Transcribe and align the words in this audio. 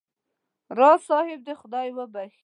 راز 0.79 0.99
صاحب 1.09 1.39
دې 1.47 1.53
خدای 1.61 1.87
وبخښي. 1.93 2.39